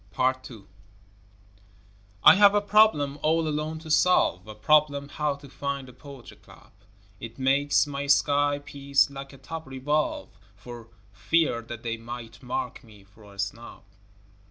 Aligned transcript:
Part 0.09 0.49
II 0.49 0.63
I 2.23 2.33
have 2.33 2.55
a 2.55 2.59
problem 2.59 3.19
all 3.21 3.47
alone 3.47 3.77
to 3.81 3.91
solve, 3.91 4.47
A 4.47 4.55
problem 4.55 5.09
how 5.09 5.35
to 5.35 5.47
find 5.47 5.87
the 5.87 5.93
poetry 5.93 6.37
club, 6.37 6.71
It 7.19 7.37
makes 7.37 7.85
my 7.85 8.07
sky 8.07 8.57
piece 8.57 9.11
like 9.11 9.31
a 9.31 9.37
top 9.37 9.67
revolve, 9.67 10.29
For 10.55 10.87
fear 11.13 11.61
that 11.61 11.83
they 11.83 11.97
might 11.97 12.41
mark 12.41 12.83
me 12.83 13.03
for 13.03 13.31
a 13.31 13.37
snob. 13.37 13.83